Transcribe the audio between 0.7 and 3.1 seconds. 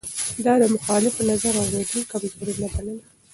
مخالف نظر اورېدل کمزوري نه بلله.